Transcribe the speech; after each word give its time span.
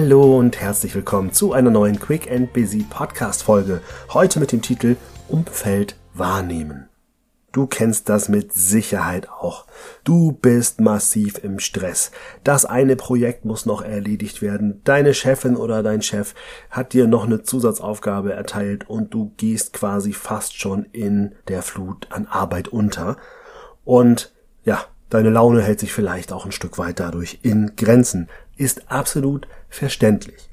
Hallo 0.00 0.38
und 0.38 0.60
herzlich 0.60 0.94
willkommen 0.94 1.32
zu 1.32 1.52
einer 1.52 1.72
neuen 1.72 1.98
Quick 1.98 2.30
and 2.30 2.52
Busy 2.52 2.86
Podcast 2.88 3.42
Folge. 3.42 3.80
Heute 4.10 4.38
mit 4.38 4.52
dem 4.52 4.62
Titel 4.62 4.94
Umfeld 5.26 5.96
wahrnehmen. 6.14 6.88
Du 7.50 7.66
kennst 7.66 8.08
das 8.08 8.28
mit 8.28 8.52
Sicherheit 8.52 9.28
auch. 9.28 9.66
Du 10.04 10.30
bist 10.30 10.80
massiv 10.80 11.42
im 11.42 11.58
Stress. 11.58 12.12
Das 12.44 12.64
eine 12.64 12.94
Projekt 12.94 13.44
muss 13.44 13.66
noch 13.66 13.82
erledigt 13.82 14.40
werden. 14.40 14.82
Deine 14.84 15.14
Chefin 15.14 15.56
oder 15.56 15.82
dein 15.82 16.00
Chef 16.00 16.32
hat 16.70 16.92
dir 16.92 17.08
noch 17.08 17.24
eine 17.24 17.42
Zusatzaufgabe 17.42 18.32
erteilt 18.32 18.88
und 18.88 19.12
du 19.12 19.32
gehst 19.36 19.72
quasi 19.72 20.12
fast 20.12 20.56
schon 20.56 20.84
in 20.92 21.34
der 21.48 21.62
Flut 21.62 22.06
an 22.10 22.26
Arbeit 22.26 22.68
unter. 22.68 23.16
Und 23.84 24.32
ja, 24.62 24.84
deine 25.10 25.30
Laune 25.30 25.60
hält 25.60 25.80
sich 25.80 25.92
vielleicht 25.92 26.32
auch 26.32 26.46
ein 26.46 26.52
Stück 26.52 26.78
weit 26.78 27.00
dadurch 27.00 27.40
in 27.42 27.72
Grenzen. 27.74 28.28
Ist 28.58 28.90
absolut 28.90 29.46
verständlich. 29.68 30.50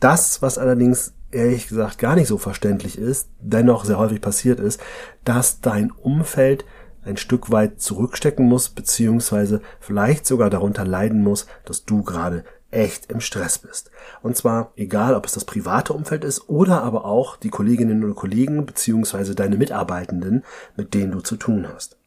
Das, 0.00 0.40
was 0.40 0.56
allerdings 0.56 1.12
ehrlich 1.30 1.68
gesagt 1.68 1.98
gar 1.98 2.16
nicht 2.16 2.28
so 2.28 2.38
verständlich 2.38 2.98
ist, 2.98 3.28
dennoch 3.40 3.84
sehr 3.84 3.98
häufig 3.98 4.22
passiert 4.22 4.58
ist, 4.58 4.80
dass 5.24 5.60
dein 5.60 5.90
Umfeld 5.90 6.64
ein 7.04 7.18
Stück 7.18 7.50
weit 7.50 7.80
zurückstecken 7.80 8.46
muss, 8.46 8.70
beziehungsweise 8.70 9.60
vielleicht 9.80 10.26
sogar 10.26 10.48
darunter 10.48 10.86
leiden 10.86 11.22
muss, 11.22 11.46
dass 11.66 11.84
du 11.84 12.02
gerade 12.02 12.42
echt 12.70 13.12
im 13.12 13.20
Stress 13.20 13.58
bist. 13.58 13.90
Und 14.22 14.36
zwar 14.36 14.72
egal, 14.74 15.14
ob 15.14 15.26
es 15.26 15.32
das 15.32 15.44
private 15.44 15.92
Umfeld 15.92 16.24
ist 16.24 16.48
oder 16.48 16.82
aber 16.82 17.04
auch 17.04 17.36
die 17.36 17.50
Kolleginnen 17.50 18.02
oder 18.02 18.14
Kollegen, 18.14 18.64
beziehungsweise 18.64 19.34
deine 19.34 19.58
Mitarbeitenden, 19.58 20.42
mit 20.74 20.94
denen 20.94 21.12
du 21.12 21.20
zu 21.20 21.36
tun 21.36 21.68
hast 21.72 21.98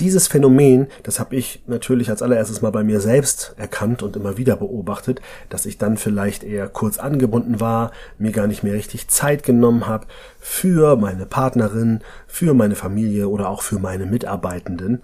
dieses 0.00 0.28
Phänomen, 0.28 0.86
das 1.02 1.18
habe 1.18 1.34
ich 1.34 1.62
natürlich 1.66 2.08
als 2.08 2.22
allererstes 2.22 2.62
mal 2.62 2.70
bei 2.70 2.84
mir 2.84 3.00
selbst 3.00 3.54
erkannt 3.56 4.02
und 4.02 4.14
immer 4.14 4.36
wieder 4.36 4.56
beobachtet, 4.56 5.20
dass 5.48 5.66
ich 5.66 5.76
dann 5.76 5.96
vielleicht 5.96 6.44
eher 6.44 6.68
kurz 6.68 6.98
angebunden 6.98 7.60
war, 7.60 7.90
mir 8.16 8.30
gar 8.30 8.46
nicht 8.46 8.62
mehr 8.62 8.74
richtig 8.74 9.08
Zeit 9.08 9.42
genommen 9.42 9.86
habe 9.86 10.06
für 10.38 10.96
meine 10.96 11.26
Partnerin, 11.26 12.00
für 12.28 12.54
meine 12.54 12.76
Familie 12.76 13.28
oder 13.28 13.48
auch 13.48 13.62
für 13.62 13.80
meine 13.80 14.06
Mitarbeitenden 14.06 15.02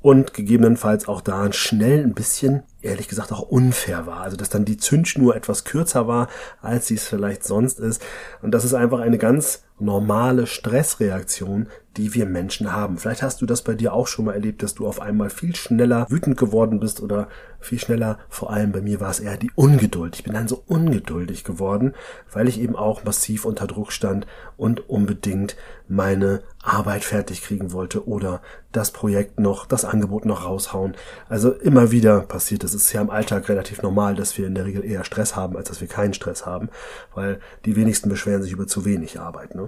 und 0.00 0.34
gegebenenfalls 0.34 1.08
auch 1.08 1.20
da 1.20 1.52
schnell 1.52 2.04
ein 2.04 2.14
bisschen, 2.14 2.62
ehrlich 2.82 3.08
gesagt, 3.08 3.32
auch 3.32 3.42
unfair 3.42 4.06
war. 4.06 4.20
Also 4.20 4.36
dass 4.36 4.48
dann 4.48 4.64
die 4.64 4.76
Zündschnur 4.76 5.34
etwas 5.34 5.64
kürzer 5.64 6.06
war, 6.06 6.28
als 6.62 6.86
sie 6.86 6.94
es 6.94 7.08
vielleicht 7.08 7.42
sonst 7.42 7.80
ist. 7.80 8.00
Und 8.42 8.52
das 8.52 8.64
ist 8.64 8.74
einfach 8.74 9.00
eine 9.00 9.18
ganz 9.18 9.65
normale 9.78 10.46
Stressreaktion, 10.46 11.68
die 11.96 12.14
wir 12.14 12.26
Menschen 12.26 12.72
haben. 12.72 12.98
Vielleicht 12.98 13.22
hast 13.22 13.40
du 13.40 13.46
das 13.46 13.62
bei 13.62 13.74
dir 13.74 13.92
auch 13.92 14.06
schon 14.06 14.26
mal 14.26 14.34
erlebt, 14.34 14.62
dass 14.62 14.74
du 14.74 14.86
auf 14.86 15.00
einmal 15.00 15.30
viel 15.30 15.56
schneller 15.56 16.06
wütend 16.10 16.36
geworden 16.36 16.78
bist 16.78 17.00
oder 17.00 17.28
viel 17.58 17.78
schneller, 17.78 18.18
vor 18.28 18.50
allem 18.50 18.72
bei 18.72 18.80
mir 18.80 19.00
war 19.00 19.10
es 19.10 19.20
eher 19.20 19.36
die 19.36 19.50
Ungeduld. 19.54 20.14
Ich 20.14 20.24
bin 20.24 20.34
dann 20.34 20.48
so 20.48 20.62
ungeduldig 20.66 21.42
geworden, 21.42 21.94
weil 22.30 22.48
ich 22.48 22.60
eben 22.60 22.76
auch 22.76 23.04
massiv 23.04 23.44
unter 23.44 23.66
Druck 23.66 23.92
stand 23.92 24.26
und 24.56 24.88
unbedingt 24.88 25.56
meine 25.88 26.42
Arbeit 26.62 27.04
fertig 27.04 27.42
kriegen 27.42 27.72
wollte 27.72 28.06
oder 28.06 28.42
das 28.72 28.90
Projekt 28.90 29.40
noch, 29.40 29.66
das 29.66 29.84
Angebot 29.84 30.26
noch 30.26 30.44
raushauen. 30.44 30.94
Also 31.28 31.52
immer 31.52 31.90
wieder 31.90 32.20
passiert 32.20 32.62
es. 32.64 32.74
Ist 32.74 32.92
ja 32.92 33.00
im 33.00 33.10
Alltag 33.10 33.48
relativ 33.48 33.82
normal, 33.82 34.14
dass 34.14 34.36
wir 34.36 34.46
in 34.46 34.54
der 34.54 34.66
Regel 34.66 34.84
eher 34.84 35.04
Stress 35.04 35.34
haben, 35.34 35.56
als 35.56 35.68
dass 35.68 35.80
wir 35.80 35.88
keinen 35.88 36.14
Stress 36.14 36.44
haben, 36.44 36.68
weil 37.14 37.40
die 37.64 37.76
wenigsten 37.76 38.08
beschweren 38.08 38.42
sich 38.42 38.52
über 38.52 38.66
zu 38.66 38.84
wenig 38.84 39.18
Arbeit. 39.18 39.54
Ne? 39.54 39.65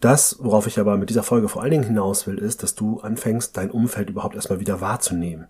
Das, 0.00 0.36
worauf 0.40 0.66
ich 0.66 0.78
aber 0.78 0.96
mit 0.96 1.10
dieser 1.10 1.22
Folge 1.22 1.48
vor 1.48 1.62
allen 1.62 1.72
Dingen 1.72 1.84
hinaus 1.84 2.26
will, 2.26 2.38
ist, 2.38 2.62
dass 2.62 2.74
du 2.74 3.00
anfängst, 3.00 3.56
dein 3.56 3.70
Umfeld 3.70 4.08
überhaupt 4.08 4.34
erstmal 4.34 4.60
wieder 4.60 4.80
wahrzunehmen. 4.80 5.48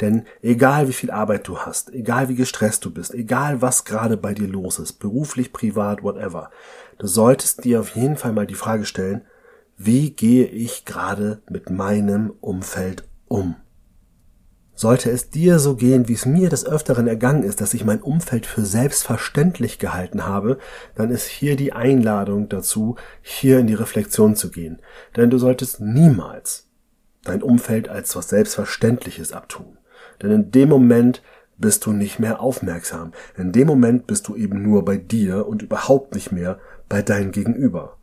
Denn 0.00 0.26
egal 0.42 0.88
wie 0.88 0.92
viel 0.92 1.10
Arbeit 1.10 1.48
du 1.48 1.58
hast, 1.58 1.92
egal 1.92 2.28
wie 2.28 2.34
gestresst 2.34 2.84
du 2.84 2.90
bist, 2.90 3.14
egal 3.14 3.62
was 3.62 3.84
gerade 3.84 4.16
bei 4.16 4.34
dir 4.34 4.48
los 4.48 4.78
ist, 4.78 4.94
beruflich, 4.94 5.52
privat, 5.52 6.02
whatever, 6.02 6.50
du 6.98 7.06
solltest 7.06 7.64
dir 7.64 7.80
auf 7.80 7.96
jeden 7.96 8.16
Fall 8.16 8.32
mal 8.32 8.46
die 8.46 8.54
Frage 8.54 8.84
stellen, 8.84 9.22
wie 9.78 10.10
gehe 10.10 10.46
ich 10.46 10.84
gerade 10.84 11.42
mit 11.48 11.70
meinem 11.70 12.32
Umfeld 12.40 13.04
um? 13.28 13.56
Sollte 14.78 15.10
es 15.10 15.30
dir 15.30 15.58
so 15.58 15.74
gehen, 15.74 16.06
wie 16.06 16.12
es 16.12 16.26
mir 16.26 16.50
des 16.50 16.66
Öfteren 16.66 17.08
ergangen 17.08 17.42
ist, 17.42 17.62
dass 17.62 17.72
ich 17.72 17.86
mein 17.86 18.02
Umfeld 18.02 18.44
für 18.44 18.62
selbstverständlich 18.62 19.78
gehalten 19.78 20.26
habe, 20.26 20.58
dann 20.94 21.10
ist 21.10 21.26
hier 21.26 21.56
die 21.56 21.72
Einladung 21.72 22.50
dazu, 22.50 22.96
hier 23.22 23.58
in 23.58 23.66
die 23.66 23.74
Reflexion 23.74 24.36
zu 24.36 24.50
gehen. 24.50 24.80
Denn 25.16 25.30
du 25.30 25.38
solltest 25.38 25.80
niemals 25.80 26.68
dein 27.24 27.42
Umfeld 27.42 27.88
als 27.88 28.14
was 28.16 28.28
Selbstverständliches 28.28 29.32
abtun. 29.32 29.78
Denn 30.22 30.30
in 30.30 30.50
dem 30.50 30.68
Moment 30.68 31.22
bist 31.56 31.86
du 31.86 31.92
nicht 31.92 32.18
mehr 32.18 32.40
aufmerksam. 32.40 33.12
In 33.38 33.52
dem 33.52 33.66
Moment 33.66 34.06
bist 34.06 34.28
du 34.28 34.36
eben 34.36 34.62
nur 34.62 34.84
bei 34.84 34.98
dir 34.98 35.46
und 35.46 35.62
überhaupt 35.62 36.14
nicht 36.14 36.32
mehr 36.32 36.58
bei 36.90 37.00
deinem 37.00 37.32
Gegenüber. 37.32 37.96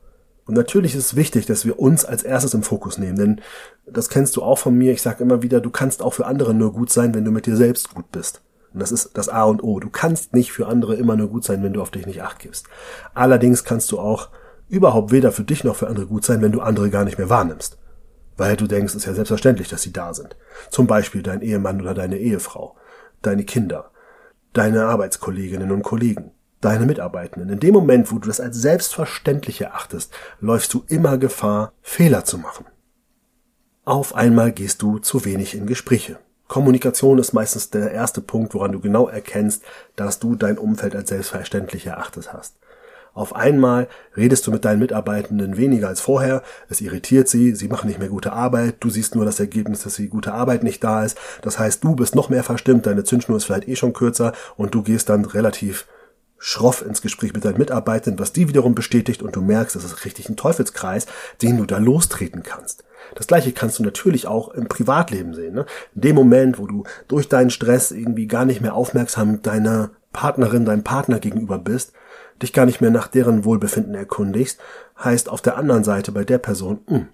Und 0.46 0.56
natürlich 0.56 0.94
ist 0.96 1.06
es 1.06 1.16
wichtig, 1.16 1.46
dass 1.46 1.66
wir 1.66 1.80
uns 1.80 2.04
als 2.04 2.24
erstes 2.24 2.54
im 2.54 2.64
Fokus 2.64 2.98
nehmen, 2.98 3.18
denn 3.18 3.42
das 3.86 4.10
kennst 4.10 4.36
du 4.36 4.44
auch 4.44 4.58
von 4.58 4.78
mir. 4.78 4.92
Ich 4.92 5.02
sage 5.02 5.24
immer 5.24 5.42
wieder, 5.42 5.62
du 5.62 5.70
kannst 5.70 6.02
auch 6.02 6.14
für 6.14 6.26
andere 6.26 6.54
nur 6.54 6.74
gut 6.74 6.92
sein, 6.92 7.14
wenn 7.16 7.24
du 7.24 7.32
mit 7.32 7.46
dir 7.46 7.56
selbst 7.56 7.94
gut 7.94 8.12
bist. 8.12 8.42
Und 8.74 8.82
das 8.82 8.92
ist 8.92 9.12
das 9.14 9.30
A 9.30 9.44
und 9.44 9.64
O. 9.64 9.80
Du 9.80 9.90
kannst 9.90 10.34
nicht 10.34 10.52
für 10.52 10.68
andere 10.68 10.96
immer 10.96 11.16
nur 11.16 11.30
gut 11.30 11.46
sein, 11.46 11.64
wenn 11.64 11.74
du 11.74 11.82
auf 11.82 11.92
dich 11.92 12.06
nicht 12.06 12.22
acht 12.22 12.40
gibst. 12.40 12.68
Allerdings 13.14 13.64
kannst 13.64 13.92
du 13.92 14.00
auch 14.00 14.30
überhaupt 14.68 15.12
weder 15.12 15.32
für 15.32 15.44
dich 15.44 15.64
noch 15.64 15.76
für 15.76 15.88
andere 15.88 16.08
gut 16.08 16.26
sein, 16.26 16.42
wenn 16.42 16.52
du 16.52 16.62
andere 16.62 16.90
gar 16.90 17.06
nicht 17.06 17.18
mehr 17.18 17.30
wahrnimmst. 17.30 17.78
Weil 18.36 18.58
du 18.58 18.68
denkst, 18.68 18.94
es 18.94 19.02
ist 19.02 19.06
ja 19.06 19.14
selbstverständlich, 19.14 19.70
dass 19.70 19.84
sie 19.84 19.94
da 19.94 20.14
sind. 20.14 20.36
Zum 20.72 20.88
Beispiel 20.88 21.22
dein 21.22 21.42
Ehemann 21.42 21.80
oder 21.80 21.94
deine 21.94 22.18
Ehefrau, 22.18 22.76
deine 23.22 23.44
Kinder, 23.44 23.92
deine 24.54 24.86
Arbeitskolleginnen 24.86 25.72
und 25.72 25.84
Kollegen 25.84 26.32
deine 26.64 26.86
Mitarbeitenden. 26.86 27.50
In 27.50 27.60
dem 27.60 27.74
Moment, 27.74 28.12
wo 28.12 28.20
du 28.20 28.28
das 28.28 28.40
als 28.40 28.58
selbstverständlich 28.58 29.62
erachtest, 29.62 30.14
läufst 30.40 30.74
du 30.74 30.84
immer 30.88 31.18
Gefahr, 31.18 31.74
Fehler 31.82 32.26
zu 32.26 32.38
machen. 32.38 32.66
Auf 33.86 34.16
einmal 34.16 34.52
gehst 34.52 34.82
du 34.82 35.00
zu 35.00 35.26
wenig 35.26 35.56
in 35.56 35.68
Gespräche. 35.68 36.18
Kommunikation 36.48 37.20
ist 37.20 37.34
meistens 37.34 37.70
der 37.70 37.92
erste 37.92 38.22
Punkt, 38.22 38.54
woran 38.54 38.72
du 38.72 38.80
genau 38.80 39.08
erkennst, 39.08 39.64
dass 39.96 40.20
du 40.20 40.36
dein 40.36 40.58
Umfeld 40.58 40.96
als 40.96 41.10
selbstverständlich 41.10 41.88
erachtet 41.88 42.32
hast. 42.32 42.56
Auf 43.14 43.36
einmal 43.36 43.88
redest 44.18 44.48
du 44.48 44.52
mit 44.52 44.66
deinen 44.66 44.80
Mitarbeitenden 44.80 45.56
weniger 45.56 45.88
als 45.88 46.02
vorher, 46.02 46.42
es 46.70 46.82
irritiert 46.82 47.28
sie, 47.28 47.54
sie 47.54 47.68
machen 47.68 47.88
nicht 47.88 48.00
mehr 48.00 48.10
gute 48.10 48.34
Arbeit, 48.34 48.78
du 48.80 48.90
siehst 48.90 49.16
nur 49.16 49.26
das 49.26 49.40
Ergebnis, 49.40 49.84
dass 49.84 49.96
die 49.96 50.10
gute 50.10 50.34
Arbeit 50.34 50.64
nicht 50.64 50.84
da 50.84 51.04
ist, 51.04 51.18
das 51.44 51.60
heißt, 51.60 51.84
du 51.84 51.96
bist 51.96 52.16
noch 52.16 52.30
mehr 52.30 52.44
verstimmt, 52.44 52.88
deine 52.88 53.04
Zündschnur 53.04 53.38
ist 53.38 53.46
vielleicht 53.46 53.68
eh 53.68 53.76
schon 53.76 53.94
kürzer 53.94 54.34
und 54.58 54.74
du 54.74 54.82
gehst 54.82 55.10
dann 55.10 55.26
relativ 55.26 55.86
schroff 56.46 56.86
ins 56.86 57.02
Gespräch 57.02 57.32
mit 57.32 57.46
deinen 57.46 57.58
Mitarbeitern, 57.58 58.20
was 58.20 58.34
die 58.34 58.50
wiederum 58.50 58.76
bestätigt 58.76 59.24
und 59.24 59.34
du 59.34 59.42
merkst, 59.42 59.78
das 59.78 59.86
ist 59.86 60.04
richtig 60.04 60.28
ein 60.28 60.36
Teufelskreis, 60.36 61.06
den 61.42 61.56
du 61.56 61.66
da 61.66 61.78
lostreten 61.78 62.44
kannst. 62.44 62.84
Das 63.16 63.28
gleiche 63.28 63.54
kannst 63.54 63.80
du 63.80 63.84
natürlich 63.84 64.28
auch 64.28 64.50
im 64.50 64.68
Privatleben 64.68 65.34
sehen. 65.34 65.56
Ne? 65.56 65.66
In 65.96 66.02
dem 66.02 66.16
Moment, 66.18 66.60
wo 66.60 66.68
du 66.68 66.84
durch 67.08 67.30
deinen 67.30 67.50
Stress 67.50 67.92
irgendwie 67.92 68.28
gar 68.28 68.44
nicht 68.44 68.60
mehr 68.60 68.74
aufmerksam 68.74 69.42
deiner 69.42 69.92
Partnerin, 70.12 70.66
deinem 70.66 70.84
Partner 70.84 71.20
gegenüber 71.20 71.58
bist, 71.60 71.94
dich 72.42 72.52
gar 72.52 72.66
nicht 72.66 72.82
mehr 72.82 72.92
nach 72.92 73.08
deren 73.08 73.46
Wohlbefinden 73.46 73.96
erkundigst, 73.96 74.60
heißt 75.02 75.30
auf 75.30 75.42
der 75.42 75.56
anderen 75.56 75.86
Seite 75.86 76.12
bei 76.12 76.26
der 76.26 76.40
Person, 76.40 76.82
mh, 76.88 76.98
hm, 76.98 77.08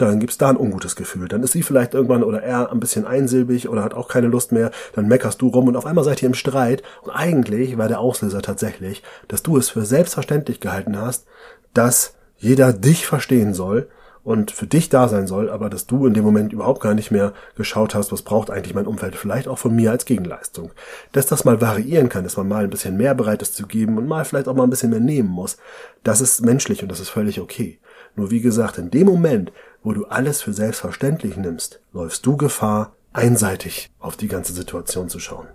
dann 0.00 0.20
gibt's 0.20 0.38
da 0.38 0.48
ein 0.48 0.56
ungutes 0.56 0.96
Gefühl. 0.96 1.28
Dann 1.28 1.42
ist 1.42 1.52
sie 1.52 1.62
vielleicht 1.62 1.94
irgendwann 1.94 2.22
oder 2.22 2.42
er 2.42 2.72
ein 2.72 2.80
bisschen 2.80 3.06
einsilbig 3.06 3.68
oder 3.68 3.82
hat 3.82 3.94
auch 3.94 4.08
keine 4.08 4.28
Lust 4.28 4.52
mehr. 4.52 4.70
Dann 4.94 5.08
meckerst 5.08 5.40
du 5.42 5.48
rum 5.48 5.68
und 5.68 5.76
auf 5.76 5.86
einmal 5.86 6.04
seid 6.04 6.22
ihr 6.22 6.28
im 6.28 6.34
Streit. 6.34 6.82
Und 7.02 7.10
eigentlich 7.10 7.76
war 7.78 7.88
der 7.88 8.00
Auslöser 8.00 8.42
tatsächlich, 8.42 9.02
dass 9.28 9.42
du 9.42 9.56
es 9.56 9.70
für 9.70 9.84
selbstverständlich 9.84 10.60
gehalten 10.60 10.98
hast, 10.98 11.26
dass 11.74 12.14
jeder 12.38 12.72
dich 12.72 13.06
verstehen 13.06 13.52
soll 13.52 13.88
und 14.22 14.50
für 14.50 14.66
dich 14.66 14.88
da 14.88 15.08
sein 15.08 15.26
soll, 15.26 15.50
aber 15.50 15.70
dass 15.70 15.86
du 15.86 16.06
in 16.06 16.14
dem 16.14 16.24
Moment 16.24 16.52
überhaupt 16.52 16.80
gar 16.82 16.94
nicht 16.94 17.10
mehr 17.10 17.32
geschaut 17.56 17.94
hast, 17.94 18.12
was 18.12 18.22
braucht 18.22 18.50
eigentlich 18.50 18.74
mein 18.74 18.86
Umfeld, 18.86 19.16
vielleicht 19.16 19.48
auch 19.48 19.58
von 19.58 19.74
mir 19.74 19.90
als 19.90 20.04
Gegenleistung. 20.04 20.72
Dass 21.12 21.26
das 21.26 21.44
mal 21.44 21.60
variieren 21.60 22.08
kann, 22.08 22.24
dass 22.24 22.36
man 22.36 22.48
mal 22.48 22.64
ein 22.64 22.70
bisschen 22.70 22.96
mehr 22.96 23.14
bereit 23.14 23.42
ist 23.42 23.56
zu 23.56 23.66
geben 23.66 23.96
und 23.96 24.06
mal 24.06 24.24
vielleicht 24.24 24.48
auch 24.48 24.54
mal 24.54 24.64
ein 24.64 24.70
bisschen 24.70 24.90
mehr 24.90 25.00
nehmen 25.00 25.28
muss, 25.28 25.56
das 26.04 26.20
ist 26.20 26.44
menschlich 26.44 26.82
und 26.82 26.90
das 26.90 27.00
ist 27.00 27.08
völlig 27.08 27.40
okay. 27.40 27.78
Nur 28.16 28.30
wie 28.30 28.40
gesagt, 28.40 28.78
in 28.78 28.90
dem 28.90 29.06
Moment, 29.06 29.52
wo 29.82 29.92
du 29.92 30.06
alles 30.06 30.42
für 30.42 30.52
selbstverständlich 30.52 31.36
nimmst, 31.36 31.80
läufst 31.92 32.26
du 32.26 32.36
Gefahr, 32.36 32.94
einseitig 33.12 33.90
auf 33.98 34.16
die 34.16 34.28
ganze 34.28 34.52
Situation 34.52 35.08
zu 35.08 35.18
schauen. 35.18 35.48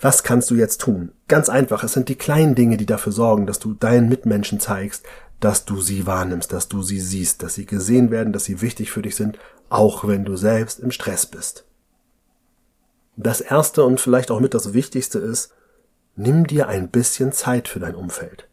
Was 0.00 0.24
kannst 0.24 0.50
du 0.50 0.56
jetzt 0.56 0.80
tun? 0.80 1.12
Ganz 1.28 1.48
einfach, 1.48 1.84
es 1.84 1.92
sind 1.92 2.08
die 2.08 2.16
kleinen 2.16 2.54
Dinge, 2.54 2.76
die 2.76 2.86
dafür 2.86 3.12
sorgen, 3.12 3.46
dass 3.46 3.60
du 3.60 3.72
deinen 3.74 4.08
Mitmenschen 4.08 4.58
zeigst, 4.58 5.04
dass 5.38 5.64
du 5.64 5.80
sie 5.80 6.06
wahrnimmst, 6.06 6.52
dass 6.52 6.68
du 6.68 6.82
sie 6.82 7.00
siehst, 7.00 7.42
dass 7.42 7.54
sie 7.54 7.66
gesehen 7.66 8.10
werden, 8.10 8.32
dass 8.32 8.44
sie 8.44 8.60
wichtig 8.60 8.90
für 8.90 9.02
dich 9.02 9.16
sind, 9.16 9.38
auch 9.68 10.06
wenn 10.06 10.24
du 10.24 10.36
selbst 10.36 10.80
im 10.80 10.90
Stress 10.90 11.26
bist. 11.26 11.64
Das 13.16 13.40
erste 13.40 13.84
und 13.84 14.00
vielleicht 14.00 14.30
auch 14.30 14.40
mit 14.40 14.54
das 14.54 14.72
Wichtigste 14.72 15.18
ist, 15.18 15.52
nimm 16.16 16.46
dir 16.46 16.68
ein 16.68 16.90
bisschen 16.90 17.32
Zeit 17.32 17.68
für 17.68 17.80
dein 17.80 17.94
Umfeld. 17.94 18.48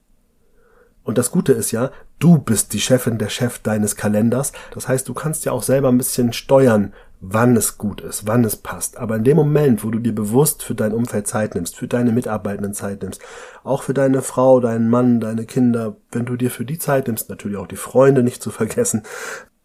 Und 1.03 1.17
das 1.17 1.31
Gute 1.31 1.53
ist 1.53 1.71
ja, 1.71 1.91
Du 2.19 2.37
bist 2.37 2.73
die 2.73 2.81
Chefin, 2.81 3.17
der 3.17 3.29
Chef 3.29 3.59
deines 3.59 3.95
Kalenders. 3.95 4.51
Das 4.73 4.89
heißt, 4.89 5.07
du 5.07 5.13
kannst 5.13 5.45
ja 5.45 5.53
auch 5.53 5.63
selber 5.63 5.87
ein 5.87 5.97
bisschen 5.97 6.33
steuern, 6.33 6.91
wann 7.21 7.55
es 7.55 7.77
gut 7.77 8.01
ist, 8.01 8.27
wann 8.27 8.43
es 8.43 8.57
passt. 8.57 8.97
Aber 8.97 9.15
in 9.15 9.23
dem 9.23 9.37
Moment, 9.37 9.85
wo 9.85 9.89
du 9.89 9.99
dir 9.99 10.13
bewusst 10.13 10.61
für 10.61 10.75
dein 10.75 10.91
Umfeld 10.91 11.27
Zeit 11.27 11.55
nimmst, 11.55 11.77
für 11.77 11.87
deine 11.87 12.11
Mitarbeitenden 12.11 12.73
Zeit 12.73 13.01
nimmst, 13.01 13.21
auch 13.63 13.83
für 13.83 13.93
deine 13.93 14.21
Frau, 14.21 14.59
deinen 14.59 14.89
Mann, 14.89 15.21
deine 15.21 15.45
Kinder, 15.45 15.95
wenn 16.11 16.25
du 16.25 16.35
dir 16.35 16.51
für 16.51 16.65
die 16.65 16.77
Zeit 16.77 17.07
nimmst, 17.07 17.29
natürlich 17.29 17.57
auch 17.57 17.67
die 17.67 17.77
Freunde 17.77 18.21
nicht 18.21 18.43
zu 18.43 18.51
vergessen, 18.51 19.03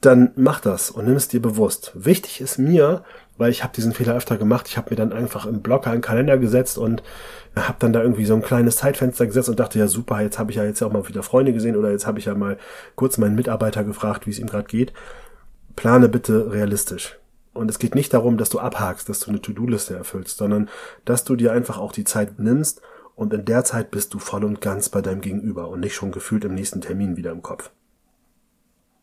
dann 0.01 0.31
mach 0.37 0.61
das 0.61 0.93
und 0.93 1.07
nimm 1.07 1.17
es 1.17 1.27
dir 1.27 1.43
bewusst. 1.43 1.91
Wichtig 1.95 2.41
ist 2.41 2.59
mir, 2.59 3.03
weil 3.37 3.51
ich 3.51 3.63
habe 3.63 3.73
diesen 3.75 3.93
Fehler 3.93 4.15
öfter 4.15 4.37
gemacht, 4.37 4.69
ich 4.69 4.77
habe 4.77 4.91
mir 4.91 4.97
dann 4.97 5.13
einfach 5.13 5.47
im 5.47 5.61
Blocker 5.61 5.91
einen 5.91 6.01
Kalender 6.01 6.39
gesetzt 6.39 6.79
und 6.79 7.03
habe 7.57 7.77
dann 7.79 7.93
da 7.93 8.03
irgendwie 8.03 8.25
so 8.25 8.35
ein 8.35 8.43
kleines 8.43 8.77
Zeitfenster 8.77 9.27
gesetzt 9.27 9.49
und 9.49 9.61
dachte, 9.61 9.79
ja 9.79 9.87
super, 9.87 10.21
jetzt 10.21 10.39
habe 10.39 10.51
ich 10.51 10.57
ja 10.57 10.65
jetzt 10.65 10.83
auch 10.83 10.93
mal 10.93 11.09
wieder 11.09 11.23
Freunde 11.23 11.53
gesehen 11.53 11.77
oder 11.77 11.91
jetzt 11.91 12.07
habe 12.07 12.19
ich 12.19 12.27
ja 12.27 12.35
mal 12.35 12.59
kurz 12.97 13.19
meinen 13.19 13.35
Mitarbeiter 13.35 13.85
gefragt, 13.85 14.27
wie 14.27 14.31
es 14.31 14.39
ihm 14.39 14.49
gerade 14.49 14.67
geht. 14.67 14.93
Plane 15.77 16.09
bitte 16.09 16.53
realistisch. 16.53 17.19
Und 17.53 17.71
es 17.71 17.79
geht 17.79 17.95
nicht 17.95 18.13
darum, 18.13 18.37
dass 18.37 18.51
du 18.51 18.59
abhakst, 18.59 19.09
dass 19.09 19.21
du 19.21 19.31
eine 19.31 19.41
To-Do-Liste 19.41 19.95
erfüllst, 19.95 20.39
sondern 20.39 20.69
dass 21.05 21.25
du 21.25 21.37
dir 21.37 21.53
einfach 21.53 21.79
auch 21.79 21.93
die 21.93 22.05
Zeit 22.05 22.41
nimmst 22.41 22.83
und 23.15 23.33
in 23.33 23.45
der 23.45 23.65
Zeit 23.65 23.91
bist 23.93 24.13
du 24.13 24.19
voll 24.19 24.45
und 24.45 24.61
ganz 24.61 24.89
bei 24.89 25.01
deinem 25.01 25.21
Gegenüber 25.21 25.69
und 25.69 25.81
nicht 25.81 25.95
schon 25.95 26.11
gefühlt 26.11 26.45
im 26.45 26.55
nächsten 26.55 26.81
Termin 26.81 27.17
wieder 27.17 27.31
im 27.31 27.43
Kopf. 27.43 27.71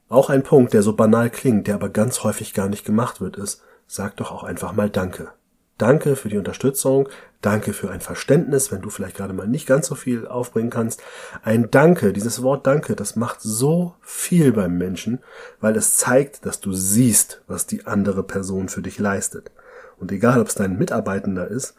Auch 0.09 0.29
ein 0.29 0.43
Punkt, 0.43 0.73
der 0.73 0.83
so 0.83 0.93
banal 0.93 1.29
klingt, 1.29 1.67
der 1.67 1.75
aber 1.75 1.87
ganz 1.87 2.23
häufig 2.23 2.53
gar 2.53 2.67
nicht 2.67 2.83
gemacht 2.83 3.21
wird, 3.21 3.37
ist, 3.37 3.63
sag 3.91 4.15
doch 4.15 4.31
auch 4.31 4.45
einfach 4.45 4.71
mal 4.71 4.89
Danke. 4.89 5.33
Danke 5.77 6.15
für 6.15 6.29
die 6.29 6.37
Unterstützung, 6.37 7.09
danke 7.41 7.73
für 7.73 7.91
ein 7.91 7.99
Verständnis, 7.99 8.71
wenn 8.71 8.81
du 8.81 8.89
vielleicht 8.89 9.17
gerade 9.17 9.33
mal 9.33 9.47
nicht 9.47 9.67
ganz 9.67 9.87
so 9.87 9.95
viel 9.95 10.27
aufbringen 10.27 10.69
kannst. 10.69 11.01
Ein 11.43 11.69
Danke, 11.71 12.13
dieses 12.13 12.41
Wort 12.41 12.65
Danke, 12.65 12.95
das 12.95 13.17
macht 13.17 13.41
so 13.41 13.95
viel 13.99 14.53
beim 14.53 14.77
Menschen, 14.77 15.19
weil 15.59 15.75
es 15.75 15.97
zeigt, 15.97 16.45
dass 16.45 16.61
du 16.61 16.71
siehst, 16.71 17.41
was 17.47 17.65
die 17.65 17.85
andere 17.85 18.23
Person 18.23 18.69
für 18.69 18.81
dich 18.81 18.97
leistet. 18.97 19.51
Und 19.97 20.13
egal, 20.13 20.39
ob 20.39 20.47
es 20.47 20.55
dein 20.55 20.77
Mitarbeitender 20.77 21.49
ist 21.49 21.75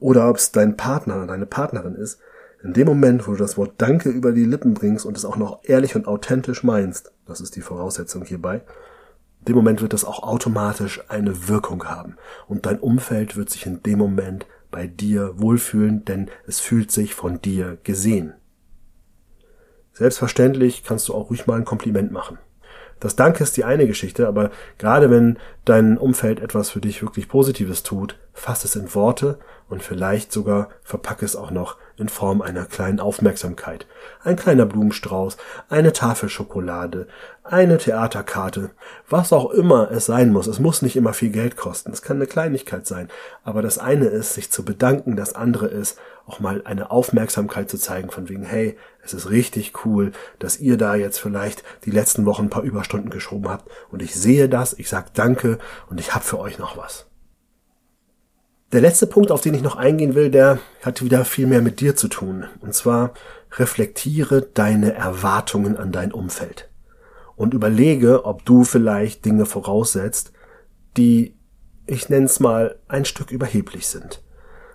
oder 0.00 0.28
ob 0.28 0.38
es 0.38 0.50
dein 0.50 0.76
Partner, 0.76 1.28
deine 1.28 1.46
Partnerin 1.46 1.94
ist, 1.94 2.18
in 2.64 2.72
dem 2.72 2.88
Moment, 2.88 3.28
wo 3.28 3.32
du 3.32 3.38
das 3.38 3.56
Wort 3.56 3.74
Danke 3.78 4.08
über 4.08 4.32
die 4.32 4.46
Lippen 4.46 4.74
bringst 4.74 5.06
und 5.06 5.16
es 5.16 5.24
auch 5.24 5.36
noch 5.36 5.60
ehrlich 5.62 5.94
und 5.94 6.08
authentisch 6.08 6.64
meinst, 6.64 7.12
das 7.24 7.40
ist 7.40 7.54
die 7.54 7.60
Voraussetzung 7.60 8.24
hierbei, 8.24 8.62
dem 9.48 9.56
Moment 9.56 9.82
wird 9.82 9.92
das 9.92 10.04
auch 10.04 10.22
automatisch 10.22 11.02
eine 11.08 11.48
Wirkung 11.48 11.84
haben. 11.84 12.16
Und 12.46 12.66
dein 12.66 12.78
Umfeld 12.78 13.36
wird 13.36 13.50
sich 13.50 13.66
in 13.66 13.82
dem 13.82 13.98
Moment 13.98 14.46
bei 14.70 14.86
dir 14.86 15.34
wohlfühlen, 15.40 16.04
denn 16.04 16.30
es 16.46 16.60
fühlt 16.60 16.90
sich 16.90 17.14
von 17.14 17.40
dir 17.40 17.78
gesehen. 17.82 18.34
Selbstverständlich 19.92 20.84
kannst 20.84 21.08
du 21.08 21.14
auch 21.14 21.30
ruhig 21.30 21.46
mal 21.46 21.58
ein 21.58 21.64
Kompliment 21.64 22.12
machen. 22.12 22.38
Das 22.98 23.16
Danke 23.16 23.42
ist 23.42 23.56
die 23.56 23.64
eine 23.64 23.88
Geschichte, 23.88 24.28
aber 24.28 24.52
gerade 24.78 25.10
wenn 25.10 25.36
dein 25.64 25.98
Umfeld 25.98 26.38
etwas 26.38 26.70
für 26.70 26.80
dich 26.80 27.02
wirklich 27.02 27.28
Positives 27.28 27.82
tut, 27.82 28.16
fass 28.32 28.64
es 28.64 28.76
in 28.76 28.94
Worte 28.94 29.40
und 29.68 29.82
vielleicht 29.82 30.30
sogar 30.30 30.68
verpacke 30.82 31.24
es 31.24 31.34
auch 31.34 31.50
noch 31.50 31.78
in 31.96 32.08
Form 32.08 32.42
einer 32.42 32.64
kleinen 32.64 33.00
Aufmerksamkeit. 33.00 33.86
Ein 34.22 34.36
kleiner 34.36 34.66
Blumenstrauß, 34.66 35.36
eine 35.68 35.92
Tafel 35.92 36.28
Schokolade, 36.28 37.06
eine 37.44 37.78
Theaterkarte, 37.78 38.70
was 39.08 39.32
auch 39.32 39.50
immer 39.50 39.90
es 39.90 40.06
sein 40.06 40.32
muss. 40.32 40.46
Es 40.46 40.60
muss 40.60 40.82
nicht 40.82 40.96
immer 40.96 41.12
viel 41.12 41.30
Geld 41.30 41.56
kosten. 41.56 41.92
Es 41.92 42.02
kann 42.02 42.16
eine 42.16 42.26
Kleinigkeit 42.26 42.86
sein. 42.86 43.08
Aber 43.44 43.62
das 43.62 43.78
eine 43.78 44.06
ist, 44.06 44.34
sich 44.34 44.50
zu 44.50 44.64
bedanken. 44.64 45.16
Das 45.16 45.34
andere 45.34 45.66
ist, 45.66 45.98
auch 46.26 46.40
mal 46.40 46.62
eine 46.64 46.90
Aufmerksamkeit 46.90 47.68
zu 47.68 47.78
zeigen 47.78 48.10
von 48.10 48.28
wegen, 48.28 48.44
hey, 48.44 48.76
es 49.04 49.12
ist 49.12 49.30
richtig 49.30 49.84
cool, 49.84 50.12
dass 50.38 50.60
ihr 50.60 50.76
da 50.76 50.94
jetzt 50.94 51.18
vielleicht 51.18 51.64
die 51.84 51.90
letzten 51.90 52.26
Wochen 52.26 52.44
ein 52.44 52.50
paar 52.50 52.62
Überstunden 52.62 53.10
geschoben 53.10 53.48
habt. 53.50 53.68
Und 53.90 54.02
ich 54.02 54.14
sehe 54.14 54.48
das, 54.48 54.72
ich 54.78 54.88
sag 54.88 55.14
Danke 55.14 55.58
und 55.90 55.98
ich 55.98 56.14
hab 56.14 56.22
für 56.22 56.38
euch 56.38 56.58
noch 56.58 56.76
was. 56.76 57.06
Der 58.72 58.80
letzte 58.80 59.06
Punkt, 59.06 59.30
auf 59.30 59.42
den 59.42 59.52
ich 59.52 59.60
noch 59.60 59.76
eingehen 59.76 60.14
will, 60.14 60.30
der 60.30 60.58
hat 60.82 61.02
wieder 61.02 61.26
viel 61.26 61.46
mehr 61.46 61.60
mit 61.60 61.80
dir 61.80 61.94
zu 61.94 62.08
tun. 62.08 62.46
Und 62.60 62.72
zwar 62.72 63.12
reflektiere 63.58 64.40
deine 64.40 64.94
Erwartungen 64.94 65.76
an 65.76 65.92
dein 65.92 66.10
Umfeld. 66.10 66.70
Und 67.36 67.52
überlege, 67.52 68.24
ob 68.24 68.46
du 68.46 68.64
vielleicht 68.64 69.26
Dinge 69.26 69.44
voraussetzt, 69.44 70.32
die, 70.96 71.36
ich 71.86 72.08
nenne 72.08 72.24
es 72.24 72.40
mal, 72.40 72.76
ein 72.88 73.04
Stück 73.04 73.30
überheblich 73.30 73.88
sind. 73.88 74.22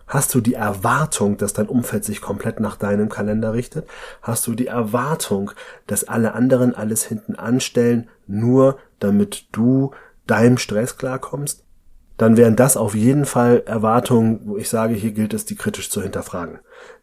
Hast 0.06 0.36
du 0.36 0.42
die 0.42 0.54
Erwartung, 0.54 1.38
dass 1.38 1.54
dein 1.54 1.68
Umfeld 1.68 2.06
sich 2.06 2.22
komplett 2.22 2.60
nach 2.60 2.76
deinem 2.76 3.10
Kalender 3.10 3.54
richtet? 3.54 3.90
Hast 4.22 4.46
du 4.46 4.54
die 4.54 4.68
Erwartung, 4.68 5.52
dass 5.88 6.08
alle 6.08 6.34
anderen 6.34 6.76
alles 6.76 7.04
hinten 7.04 7.36
anstellen, 7.36 8.10
nur 8.28 8.78
damit 9.00 9.48
du 9.54 9.92
deinem 10.28 10.60
Stress 10.60 10.98
klarkommst? 10.98 11.67
Dann 12.18 12.38
wären 12.38 12.56
das 12.56 12.78
auf 12.78 12.96
jeden 12.96 13.26
Fall 13.26 13.64
Erwartungen, 13.66 14.42
wo 14.46 14.58
ich 14.58 14.70
sage, 14.70 14.96
hier 14.96 15.12
gilt 15.12 15.34
es, 15.34 15.46
die 15.46 15.56
kritisch 15.56 15.90
zu 15.90 16.02
hinterfragen. 16.02 16.60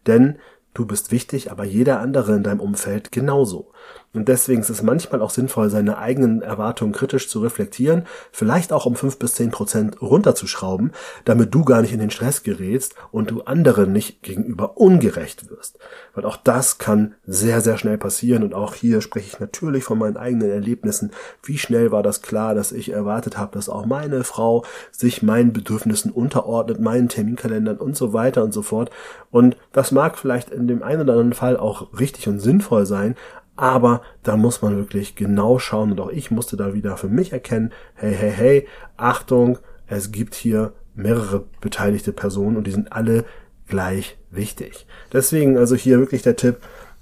Denn 0.07 0.37
du 0.73 0.85
bist 0.85 1.11
wichtig, 1.11 1.51
aber 1.51 1.63
jeder 1.63 1.99
andere 2.01 2.35
in 2.35 2.43
deinem 2.43 2.59
Umfeld 2.59 3.11
genauso. 3.11 3.71
Und 4.15 4.27
deswegen 4.27 4.61
ist 4.61 4.69
es 4.69 4.83
manchmal 4.83 5.21
auch 5.21 5.29
sinnvoll, 5.29 5.69
seine 5.69 5.97
eigenen 5.97 6.41
Erwartungen 6.41 6.93
kritisch 6.93 7.29
zu 7.29 7.39
reflektieren, 7.41 8.05
vielleicht 8.31 8.71
auch 8.71 8.85
um 8.85 8.95
fünf 8.95 9.17
bis 9.19 9.33
zehn 9.33 9.51
Prozent 9.51 10.01
runterzuschrauben, 10.01 10.91
damit 11.25 11.53
du 11.53 11.65
gar 11.65 11.81
nicht 11.81 11.93
in 11.93 11.99
den 11.99 12.09
Stress 12.09 12.43
gerätst 12.43 12.95
und 13.11 13.31
du 13.31 13.41
anderen 13.43 13.91
nicht 13.91 14.23
gegenüber 14.23 14.77
ungerecht 14.77 15.49
wirst. 15.49 15.79
Weil 16.13 16.25
auch 16.25 16.37
das 16.37 16.77
kann 16.77 17.15
sehr, 17.25 17.61
sehr 17.61 17.77
schnell 17.77 17.97
passieren 17.97 18.43
und 18.43 18.53
auch 18.53 18.73
hier 18.75 19.01
spreche 19.01 19.27
ich 19.27 19.39
natürlich 19.39 19.83
von 19.83 19.97
meinen 19.97 20.17
eigenen 20.17 20.49
Erlebnissen. 20.49 21.11
Wie 21.43 21.57
schnell 21.57 21.91
war 21.91 22.03
das 22.03 22.21
klar, 22.21 22.55
dass 22.55 22.71
ich 22.71 22.91
erwartet 22.91 23.37
habe, 23.37 23.53
dass 23.53 23.69
auch 23.69 23.85
meine 23.85 24.23
Frau 24.23 24.63
sich 24.91 25.23
meinen 25.23 25.53
Bedürfnissen 25.53 26.11
unterordnet, 26.11 26.79
meinen 26.79 27.09
Terminkalendern 27.09 27.77
und 27.77 27.95
so 27.95 28.13
weiter 28.13 28.43
und 28.43 28.53
so 28.53 28.61
fort. 28.61 28.89
Und 29.31 29.57
das 29.73 29.91
mag 29.91 30.17
vielleicht 30.17 30.49
in 30.49 30.67
dem 30.67 30.83
einen 30.83 31.01
oder 31.01 31.13
anderen 31.13 31.33
Fall 31.33 31.57
auch 31.57 31.99
richtig 31.99 32.27
und 32.27 32.39
sinnvoll 32.39 32.85
sein, 32.85 33.15
aber 33.55 34.01
da 34.23 34.37
muss 34.37 34.61
man 34.61 34.75
wirklich 34.75 35.15
genau 35.15 35.59
schauen 35.59 35.91
und 35.91 35.99
auch 35.99 36.09
ich 36.09 36.31
musste 36.31 36.57
da 36.57 36.73
wieder 36.73 36.97
für 36.97 37.09
mich 37.09 37.31
erkennen, 37.31 37.71
hey, 37.95 38.13
hey, 38.13 38.31
hey, 38.31 38.67
Achtung, 38.97 39.59
es 39.87 40.11
gibt 40.11 40.35
hier 40.35 40.73
mehrere 40.93 41.45
beteiligte 41.61 42.11
Personen 42.11 42.57
und 42.57 42.67
die 42.67 42.71
sind 42.71 42.91
alle 42.91 43.25
gleich 43.67 44.17
wichtig. 44.31 44.85
Deswegen 45.13 45.57
also 45.57 45.75
hier 45.75 45.99
wirklich 45.99 46.21
der 46.21 46.35
Tipp, 46.35 46.57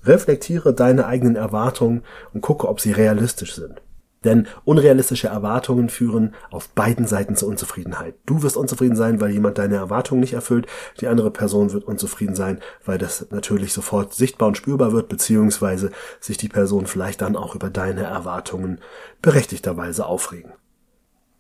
reflektiere 0.06 0.74
deine 0.74 1.06
eigenen 1.06 1.36
Erwartungen 1.36 2.04
und 2.34 2.42
gucke, 2.42 2.68
ob 2.68 2.80
sie 2.80 2.92
realistisch 2.92 3.56
sind. 3.56 3.82
Denn 4.24 4.48
unrealistische 4.66 5.28
Erwartungen 5.28 5.90
führen 5.90 6.34
auf 6.50 6.70
beiden 6.70 7.08
Seiten 7.08 7.36
zur 7.36 7.50
Unzufriedenheit. 7.50 8.16
Du 8.26 8.44
wirst 8.44 8.58
unzufrieden 8.58 8.96
sein, 8.96 9.20
weil 9.22 9.32
jemand 9.32 9.58
deine 9.58 9.76
Erwartungen 9.76 10.22
nicht 10.22 10.34
erfüllt. 10.34 10.68
Die 11.00 11.08
andere 11.08 11.32
Person 11.32 11.74
wird 11.74 11.84
unzufrieden 11.84 12.36
sein, 12.36 12.60
weil 12.86 12.98
das 12.98 13.28
natürlich 13.32 13.74
sofort 13.74 14.14
sichtbar 14.14 14.48
und 14.50 14.58
spürbar 14.58 14.92
wird, 14.92 15.10
beziehungsweise 15.10 15.92
sich 16.20 16.38
die 16.38 16.50
Person 16.50 16.86
vielleicht 16.86 17.22
dann 17.22 17.36
auch 17.36 17.56
über 17.56 17.70
deine 17.70 18.04
Erwartungen 18.04 18.80
berechtigterweise 19.22 20.06
aufregen. 20.06 20.52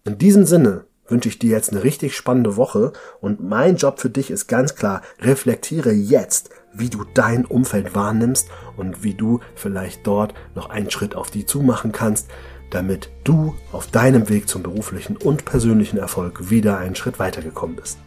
In 0.06 0.18
diesem 0.18 0.46
Sinne 0.46 0.86
wünsche 1.08 1.30
ich 1.30 1.40
dir 1.40 1.52
jetzt 1.52 1.72
eine 1.72 1.84
richtig 1.84 2.16
spannende 2.16 2.56
Woche 2.56 2.94
und 3.20 3.42
mein 3.42 3.76
Job 3.76 4.00
für 4.00 4.10
dich 4.10 4.32
ist 4.32 4.48
ganz 4.48 4.76
klar, 4.76 5.02
reflektiere 5.20 5.92
jetzt, 5.92 6.50
wie 6.74 6.90
du 6.90 7.04
dein 7.14 7.46
Umfeld 7.46 7.96
wahrnimmst 7.96 8.50
und 8.78 9.04
wie 9.04 9.14
du 9.14 9.40
vielleicht 9.56 10.08
dort 10.08 10.34
noch 10.56 10.70
einen 10.70 10.90
Schritt 10.90 11.16
auf 11.16 11.30
die 11.30 11.46
zumachen 11.46 11.92
kannst, 11.92 12.30
damit 12.74 13.10
du 13.24 13.56
auf 13.72 13.88
deinem 13.88 14.30
Weg 14.30 14.48
zum 14.48 14.64
beruflichen 14.64 15.18
und 15.18 15.46
persönlichen 15.46 15.98
Erfolg 15.98 16.50
wieder 16.50 16.78
einen 16.78 16.96
Schritt 16.96 17.20
weitergekommen 17.20 17.76
bist. 17.76 17.98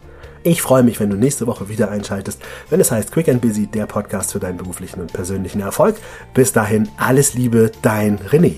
Ich 0.43 0.61
freue 0.61 0.83
mich, 0.83 0.99
wenn 0.99 1.09
du 1.09 1.17
nächste 1.17 1.47
Woche 1.47 1.67
wieder 1.67 1.89
einschaltest, 1.89 2.41
wenn 2.69 2.79
es 2.79 2.91
heißt 2.91 3.11
Quick 3.11 3.27
and 3.29 3.41
Busy, 3.41 3.67
der 3.67 3.85
Podcast 3.85 4.31
für 4.31 4.39
deinen 4.39 4.57
beruflichen 4.57 5.01
und 5.01 5.11
persönlichen 5.11 5.61
Erfolg. 5.61 5.97
Bis 6.33 6.53
dahin 6.53 6.87
alles 6.97 7.33
Liebe, 7.33 7.71
dein 7.81 8.17
René. 8.19 8.55